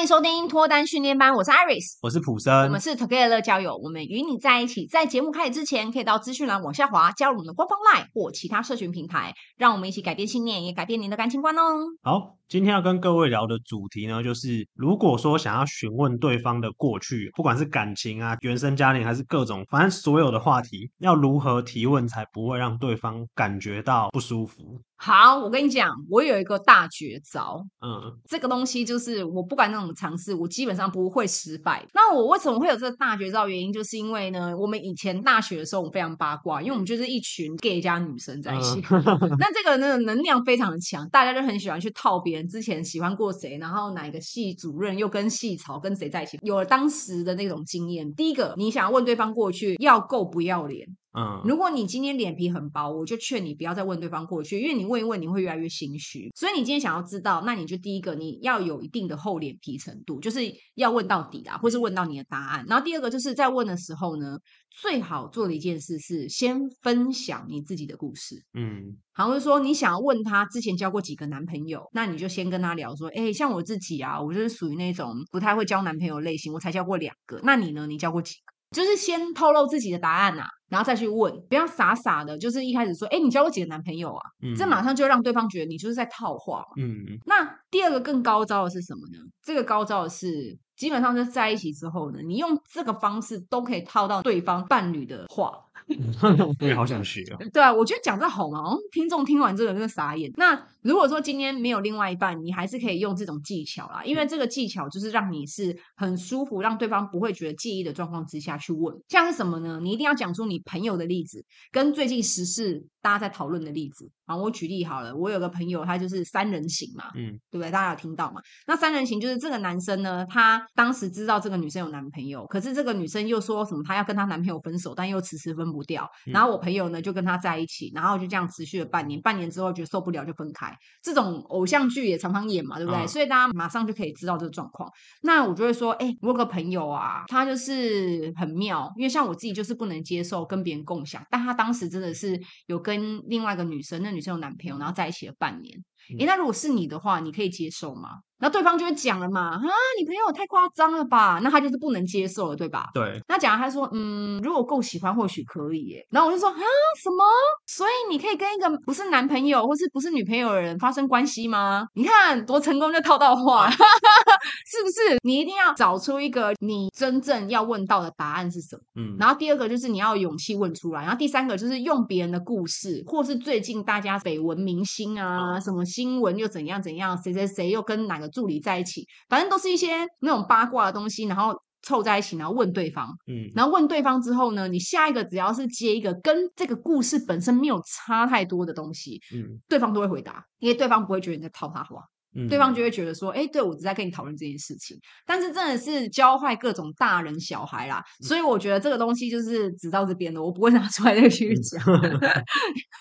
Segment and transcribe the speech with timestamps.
[0.00, 4.86] 欢迎收听脱单训练班，我是 Iris，我是普生，我们是 Together 乐交友，我们与你在一起。
[4.86, 11.60] 在节目开始之前，可以到资讯栏往下滑，加入我们的官方 LINE 或其他社群平台，让我们一起改变信念，也改变您的感情观哦。
[12.02, 24.80] 好，今天要跟各位聊的主题呢，就是如果说想要询问对方的过去，不管是感情啊、原生家庭，还是各种，反正所有的话题，要如何提问才不会让对方感觉到不舒服？
[25.02, 27.64] 好，我跟你讲，我有一个大绝招。
[27.80, 31.86] 嗯，这个东西就是我不管那种尝试，我基本上不会失败。
[31.94, 33.48] 那我为什么会有这个大绝招？
[33.48, 38.82] 原因就是因为呢，我们以前大学的时候，我们非常八卦，因为我们就是一群 gay 加女生在一起。
[38.90, 39.02] 嗯、
[39.38, 48.12] 那这个呢，能量非常的强，大家就很喜欢去套别人之前喜欢过谁，然后哪一个系主任又跟系草跟谁在一起，有了当时的那种经验。
[48.14, 50.86] 第一个，你想要问对方过去，要够不要脸。
[51.12, 56.30] 嗯，如果你今天脸皮很薄，我就劝你不要再问对方过去，因为你问一问，你会越来越心虚。
[56.36, 60.40] 所以你今天想要知道，那你就第一个你要有一定的厚脸皮程度，就是
[60.74, 62.64] 要问到底啊，或是问到你的答案。
[62.68, 64.38] 然后第二个就是在问的时候呢，
[64.80, 68.36] 最好做的一件事是先分享你自己的故事。
[68.54, 77.40] 嗯，好像是说你想要问他之前交过几个男朋友，那你就先跟他聊说，哎，像我自己啊，我就是属于那种不太会交男朋友类型，我才交过两个。
[77.42, 77.88] 那你呢？
[77.88, 78.49] 你交过几个？
[78.70, 84.22] 就是先透露自己的答案呐、啊，然后再去问，不要傻傻的，就是一开始说，哎，你交过几个男朋友啊？
[84.42, 86.64] 嗯，这马上就让对方觉得你就是在套话。
[86.76, 89.18] 嗯，那第二个更高招的是什么呢？
[89.42, 95.52] 这个高招的是，基本上就是在一起之后呢，你用这个方式都可以套到对方伴侣的话。
[96.60, 97.38] 我也好想学啊！
[97.52, 98.60] 对啊，我觉得讲这好嘛，
[98.92, 100.30] 听众听完这个真的傻眼。
[100.36, 108.96] 那如果说今天没有另外一半，你还是可以用这种技巧啦，因为这个技巧就是让你是很舒服，让对方不会觉得介意的状况之下去问。
[109.08, 109.80] 像是什么呢？
[109.82, 114.10] 你一定要讲出你朋友的例子，跟最近时事大家在讨论的例子。
[114.24, 117.68] 啊，我举例好了，我有个朋友，他就是三人行嘛，嗯，对不对？
[117.68, 118.40] 大家有听到嘛？
[118.64, 126.08] 那三人行就是这个男生呢，他当时知道这个女生有男朋友，可是这个女生又说什么，她要跟她男朋友分手，但又迟迟分不掉。
[126.26, 129.20] 然后我朋友呢就跟他在一起，然后就这样持续了半年。
[129.20, 130.74] 半年之后觉得受不了就分开。
[131.02, 133.00] 这种偶像剧也常常演嘛，对不对？
[133.00, 134.90] 嗯、所以大家马上就可以知道这个状况。
[135.22, 145.78] 那我就会说，哎，我有个朋友啊，他就是很妙，因为像我自己就是不能接受跟别人共享，但他当时真的是有跟另外一个女生，那女生有男朋友，然后在一起了半年。
[146.18, 148.20] 诶，那如果是你的话，你可以接受吗？
[148.40, 149.62] 那对方就会讲了嘛，啊，
[149.98, 151.40] 你朋友太夸张了吧？
[151.42, 152.88] 那他就是不能接受了，对吧？
[152.94, 153.20] 对。
[153.28, 156.06] 那假如他说，嗯，如果够喜欢，或许可以耶。
[156.10, 156.56] 然后我就说，啊，
[157.02, 157.24] 什么？
[157.66, 161.86] 所以你可以跟一个不是男朋友或是不是女朋友的人发生关系吗？
[161.94, 165.18] 你看多成功，就套到话， 是不是？
[165.22, 168.82] 你一定要找出一个你真正要问到的答案是什么？
[168.96, 169.16] 嗯。
[169.18, 178.29] 然后第二个就是你要有勇气问出来，然后第三个就是用别人的故事，或是最近大家绯闻明星啊，嗯、什么新闻又怎样怎样，谁谁谁又跟哪个。
[178.30, 192.02] 助理在一起，反正都是一些那种八卦的东西，然后凑在一起，然后问对方，嗯，然后问对方之后呢，你下一个只要是接一个跟这个故事本身没有差太多的东西，嗯，对方都会回答，因为对方不会觉得你在套他话。
[192.34, 194.96] 嗯、对方就会觉得说，哎，对，我只在跟你讨论这件事情，
[195.26, 202.00] 但是真的是教坏各种大人小孩啦，所以我觉得这个东西就是只到这边的，我不会拿出来再去讲， 嗯、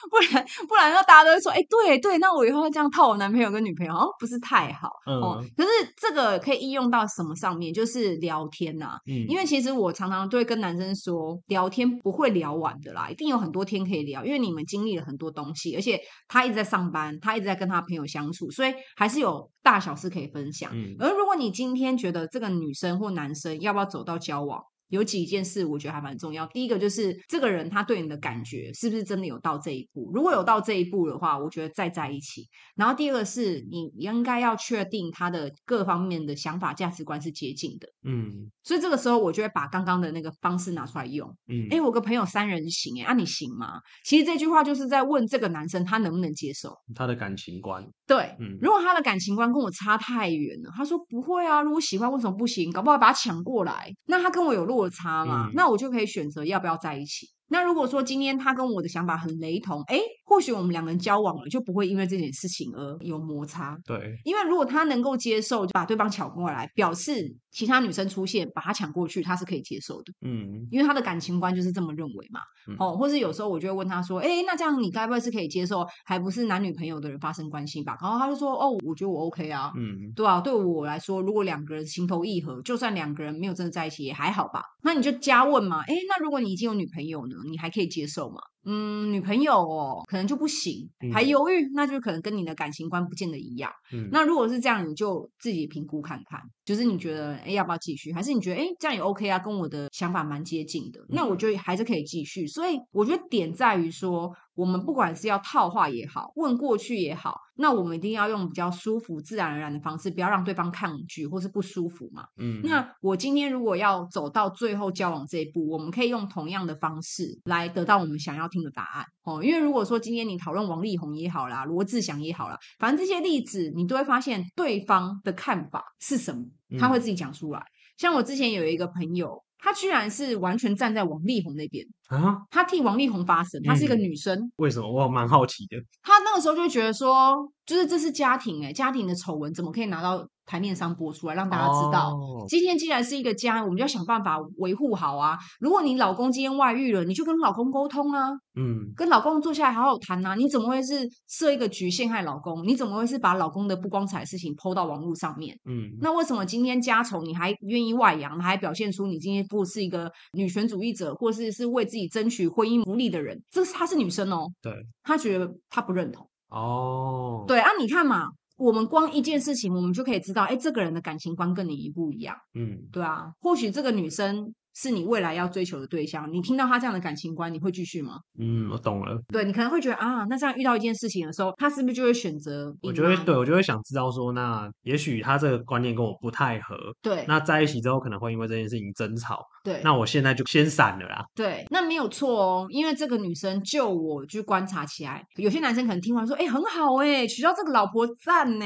[0.10, 5.46] 不然不然那大家都会说，哎，对对，那我以后会这样套我男朋友跟女朋友，好像不是太好、嗯、哦。
[5.56, 7.72] 可是这个可以应用到什么上面？
[7.72, 19.19] 就是聊天呐、啊，嗯，因为其实我常常都会跟男生说，聊天不会聊完的啦，一定有很多天可以聊，因为你们经历了很多东西，而且他一直在上班，他一直在跟他朋友相处，所以还是。
[19.20, 24.62] 有大小事可以分享，嗯，而如果你今天觉得这个女生或男生要不要走到交往？
[24.90, 26.48] 有几件事我觉得还蛮重要。
[26.48, 30.12] 第一个就是这个人他对你的感觉是不是真的有到这一步？
[30.16, 32.48] 如果有到这一步的话，我觉得再在一起。
[32.76, 37.88] 然后第二个是你应该要确定他的各方面的想法价值观是接近的。
[38.04, 41.30] 嗯，所以这个时候我就会把刚刚的那个方式拿出来用。
[41.48, 43.80] 嗯，哎，我个朋友三人行，哎，啊你行吗？
[44.06, 47.88] 其实这句话就是在问这个男生他能不能接受他的感情观。
[48.10, 52.72] 对，嗯，如果他的感情观跟我差太远了，他说不会啊，如果喜欢为什么不行？
[52.72, 54.70] 搞不好把他抢过来，那他跟我有。
[54.70, 57.26] 落差嘛，嗯、那我就可以选择要不要在一起。
[57.48, 63.76] 那如果说今天他跟我的想法很雷同，哎，或许我们两个人交往了，就不会因为这件事情而有摩擦。
[63.86, 70.14] 对，因为如果他能够接受，就把对方抢过来，表示其他女生出现把他抢过去，他是可以接受的。
[70.22, 72.42] 嗯，因为他的感情观就是这么认为嘛。
[72.68, 77.98] 嗯、哦，或是有时候我就会问他说，哎，那这样你该不会是可以接受，还不是男女朋友的人发生关系吧？
[78.02, 79.72] 然后他就说，哦，我觉得我 OK 啊。
[79.76, 84.62] 嗯，对啊，对我来说，如果两个人情投意合，就算两个人没有真的在一起也还好吧。
[84.84, 87.36] 那你就加问嘛，哎，那如果你已经有女朋友呢？
[87.50, 88.40] 你还可以接受吗？
[88.66, 93.72] 嗯，女朋友哦，可能就不行，嗯、还犹豫，那就可能跟你的感情观不见得一样。
[93.94, 98.12] 嗯，那如果是这样，你就自己评估看看，就是你觉得，哎，要不要继续？
[98.14, 101.00] 还是你觉得，哎，这样也 OK 啊，跟我的想法蛮接近的。
[101.10, 102.48] 那我觉得还是可以继续。
[102.48, 112.26] 所以我觉得点在于说，我们不管是要套话也好，问过去也好，那我们一定要用比较舒服、自然而然的方式，不要让对方抗拒或是不舒服嘛。
[112.38, 119.42] 嗯，那我今天如果要走到最后交往这一步，我们可以用同样的方式来得到我们想要听的答案哦。
[119.42, 126.44] 因为如果说今天你讨论王力宏也好啦，罗志祥也好啦，反正这些例子你都会发现对方的看法是什么，
[126.78, 127.60] 他会自己讲出来。
[127.60, 129.42] 嗯、像我之前有一个朋友。
[129.60, 132.38] 她居然是完全站在王力宏那边啊！
[132.50, 134.36] 她替王力宏发声，她是一个女生。
[134.40, 134.90] 嗯、为什么？
[134.90, 135.78] 我蛮好奇的。
[136.02, 137.36] 她那个时候就觉得说，
[137.66, 142.10] 就是这是家庭哎、欸，家庭的丑闻怎么可以拿到台面上播出来，让大家知道？
[142.16, 145.38] 哦、今天既然是一个家，我们就要想办法维护好啊！
[145.60, 150.34] 如果你老公今天外遇了，你就跟老公沟通啊，嗯，跟老公坐下来好好谈啊！
[150.34, 152.66] 你怎么会是设一个局陷害老公？
[152.66, 155.56] 你怎么会是把老公的不光彩的事情 PO 到网络上面？
[155.66, 163.40] 嗯，那为什么今天家丑你还愿意外扬，还表现出你今天不是一个女权主义者，或是是为自己争取婚姻福利的人？
[163.52, 164.74] 这是她是女生哦，对，
[165.04, 168.30] 她觉得她不认同哦，对啊，你看嘛。
[168.60, 172.36] 我们光一件事情，我们就可以知道，哎，这个人的感情观跟你一不一样。
[172.54, 174.54] 嗯，对啊，或许这个女生。
[174.76, 178.20] 是你未来要追求的对象，你听到他这样的感情观，你会继续吗？
[178.40, 179.20] 嗯，我懂了。
[179.28, 182.74] 对，你可能会觉得啊，那这样遇到一件事情的时候，他是不是就会选择？
[182.82, 186.76] 我就会对，我就会想知道说，那也许他这个观念跟我不太合。
[187.02, 189.40] 对，那在一起之后可能会因为这件事情争吵。
[189.64, 191.26] 对，那我现在就先闪了啦。
[191.36, 198.66] 对，那没有错哦，因为这个女生就我去观察起来，有些男生可能听完说，哎，很好哎，娶到这个老婆赞呢，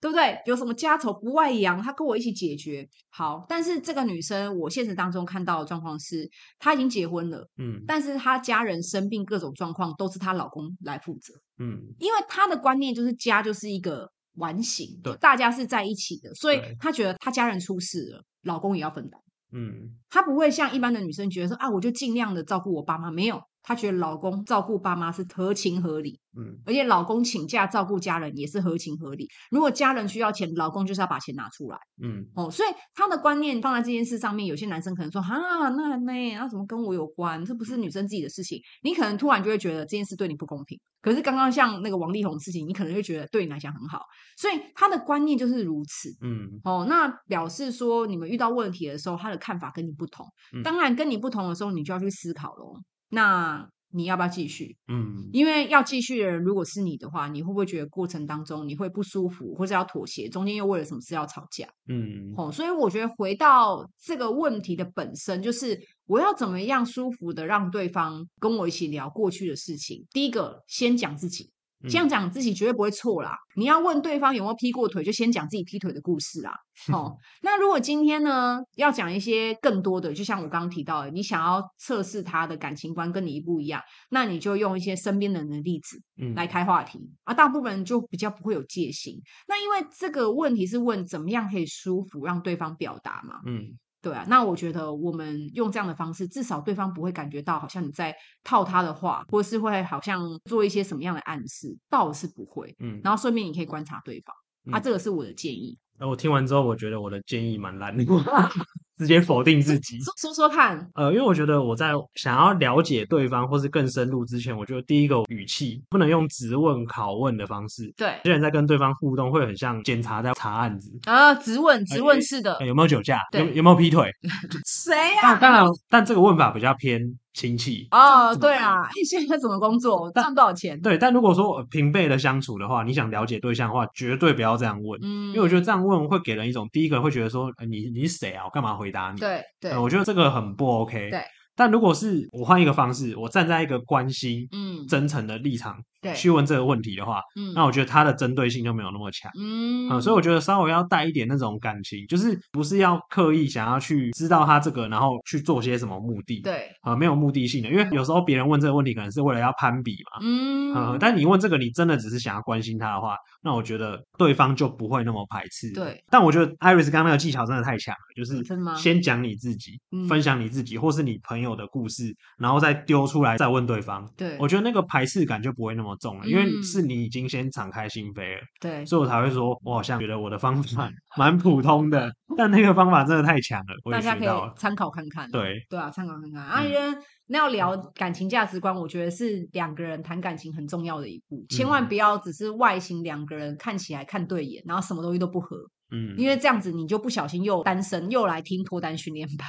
[0.00, 0.36] 对不对？
[0.46, 2.86] 有什么家丑不外扬，他跟我一起解决。
[3.10, 6.28] 好，但是这个女生，我现实当中看到的状况是，
[6.58, 19.20] 她已经结婚了，嗯，但是她家人生病各种状况都是她老公来负责，嗯，因为她的观念就是家就是一个完形，对，大家是在一起的，所以她觉得她家人出事了，老公也要分担，
[19.52, 23.42] 嗯，她不会像一般的女生觉得说啊，我就尽量的照顾我爸妈，没有。
[23.62, 29.28] 她觉得老公照顾爸妈是合情合理，嗯，而且老公请假照顾家人也是合情合理。
[29.50, 37.44] 如果家人需要钱，老公就是要把钱拿出来，嗯，哦，所以她的观念放在这件事上面，有些男生可能说啊，那那那怎么跟我有关？
[37.44, 38.60] 这不是女生自己的事情。
[38.82, 40.78] 你可能突然就会觉得这件事对你不公平。
[41.00, 44.00] 可是刚刚像那个王力宏的事情，你可能会觉得对你来讲很好。
[44.36, 50.24] 所以他的观念就是如此，嗯，哦，那表示说你们遇到问题的时候，他的看法跟你不同。
[50.62, 52.74] 当然跟你不同的时候，你就要去思考喽。
[53.14, 54.74] 那你要不要继续？
[54.88, 60.30] 嗯，因为要继续的人，如果是你的话，你会不会觉得过程当中你会不舒服，或者要妥协？
[60.30, 61.68] 中间又为了什么事要吵架？
[61.88, 70.06] 嗯，哦，所以我觉得回到这个问题的本身，就是我要怎么样舒服的让对方跟我一起聊过去的事情。
[70.10, 71.50] 第一个，先讲自己。
[71.88, 73.36] 这样讲自己绝对不会错啦。
[73.54, 76.52] 你要问对方有没有劈过腿，就先讲自己劈腿的故事啦。
[76.92, 83.80] 哦，那如果今天呢，要讲一些更多的，就像我刚刚提到的，你想要测试他的感情观跟你一不一样，
[84.10, 86.00] 那你就用一些身边人的例子
[86.34, 89.20] 来开话题，嗯、啊，大部分人就比较不会有戒心。
[89.46, 93.78] 那因为这个问题是问怎么样可以舒服让对方表达嘛，嗯。
[94.02, 98.12] 对啊，那我觉得我们用这样的方式，至少对方不会感觉到好像你在
[98.42, 102.74] 套他的话，或是会好像做一些什么样的暗示，倒是不会。
[102.80, 104.34] 嗯，然后顺便你可以观察对方，
[104.66, 105.78] 嗯、啊，这个是我的建议。
[105.98, 108.04] 那我听完之后，我觉得我的建议蛮烂的。
[109.02, 110.88] 直接否定自己，说说说看。
[110.94, 117.92] 呃，因为我觉得我在想要了解对方或是更深入之前，我觉得第一个语气不能用质问、拷问的方式。
[117.96, 123.20] 对，有人在跟对方互动会很像检察在查案子啊，质问、质问式的、欸欸，有没有酒驾？
[123.32, 124.08] 有有没有劈腿？
[124.64, 125.34] 谁呀？
[125.36, 127.00] 当然，但这个问法比较偏
[127.34, 128.34] 亲戚哦。
[128.36, 130.10] 对啊，你现在怎么工作？
[130.14, 130.80] 赚多少钱？
[130.80, 134.98] 对，但如果说平辈的相处的话，你想了解对象的话，绝对不要这样问。
[135.02, 138.44] 嗯，因为我觉得这样问会给人一种第一个会觉得说，你你是谁啊？
[138.44, 139.18] 我干嘛回答你？
[139.18, 141.10] 对对、呃，我觉得这个很不 OK。
[141.10, 141.22] 对，
[141.56, 145.76] 但如果是我换一个方式，我站在一个关心、嗯，真诚的立场。
[146.02, 166.02] 对，去问这个问题的话，嗯，那我觉得他的针对性就没有那么强，嗯，嗯，所以我觉得稍微要带一点那种感情，就是不是要刻意想要去知道他这个，然后去做些什么目的，对，啊、嗯，没有目的性的，因为有时候别人问这个问题可能是为了要攀比嘛，嗯，嗯，但你问这个，你真的只是想要关心他的话，那我觉得对方就不会那么排斥，对。
[166.10, 168.42] 但我觉得 Iris 刚刚那个技巧真的太强了，就是
[168.76, 169.78] 先讲你自己，
[170.08, 176.52] 分享你自己，或是你朋友的故事，然后再丢出来再问对方，对，我觉得那个排斥感就不会那么重了，因为。
[176.62, 185.30] 是你已经先敞开心扉了，对，所以我才会说，我好像觉得我的方法 蛮普通的， 但那个方法真的太强了，我大家可以参考看看。
[185.30, 186.42] 对，对啊，参考看看。
[186.42, 195.56] 啊，因为那要聊感情价值观，我觉得是两个人谈感情很重要的一步，千万不要只是外形两个人看起来看对眼，然后什么东西都不合。
[195.92, 199.48] 嗯，因为这样子你就不小心又单身，又来听脱单训练班。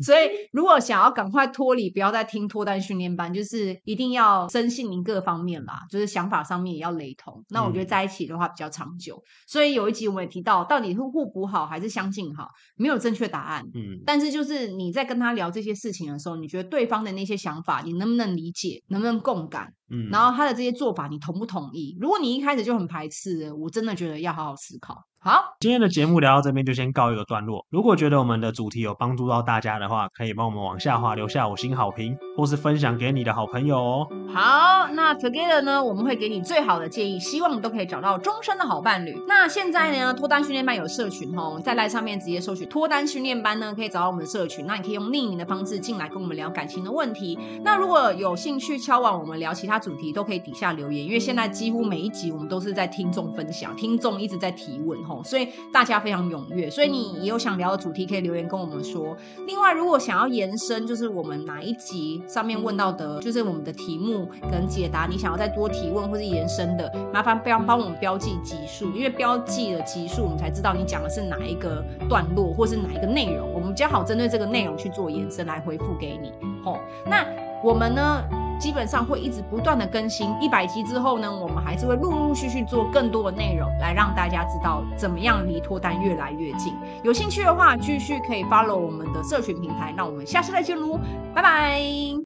[0.00, 7.44] 所以如果想要赶快脱离，不要再听脱单训练班，就是一定要深信您各方面啦，就是想法上面也要雷同。
[7.50, 9.22] 那我觉得在一起的话比较长久。
[9.46, 13.64] 所以有一集我们也提到，到底是互补好还是相近好，没有正确答案。
[13.74, 19.72] 嗯，但是就是你在跟他聊这些事情的时候，你觉得对方的那些想法，你能不能理解，能不能共感？
[19.88, 21.96] 嗯，然后他的这些做法，你同不同意？
[22.00, 24.96] 如果你一开始就很排斥，我真的觉得要好好思考。
[25.26, 27.66] 好，今天的节目聊到这边就先告一个段落。
[27.68, 34.08] 如果觉得我们的主题有帮助到大家的话，可以帮我们往下滑留下五星好评，或是分享给你的好朋友哦。
[34.32, 39.20] 好，那 Together 呢，我们会给你最好的建议，希望你都可以找到终身的好伴侣。
[39.26, 44.64] 那现在呢，脱单训练班有社群哦，在赖上面直接搜取脱单训练班呢，可以找到我们的社群。
[44.64, 47.36] 那你可以用匿名的方式进来跟我们聊感情的问题。
[47.64, 55.96] 那如果有兴趣敲往我们聊其他主题，都可以底下留言，因为现在几乎每一集我们都是在听众分享，听众一直在提问吼，所以大家。
[56.06, 59.16] 非常踊跃，所以你也有想聊的主题可以留言跟我们说。
[59.46, 76.30] 另外，如果想要延伸，就是我们哪一集上面问到的，就是我们的题目跟解答，你想要再多提问或是延伸的，麻烦不要帮我们标记集数，因为标记了集数，我们才知道你讲的是哪一个段落或是哪一个内容，我们比较好针对这个内容去做延伸来回复给你。
[76.62, 77.26] 吼，那
[77.64, 78.45] 我们呢？
[78.58, 86.74] 基本上会一直不断的更新，一百集之后呢，我们还是会陆陆续续做更多的内容，来让大家知道怎么样离脱单越来越近。
[87.02, 89.92] 有兴趣的话，继续可以 follow 我们的社群平台。
[89.96, 90.98] 那我们下次再见喽，
[91.34, 91.80] 拜拜。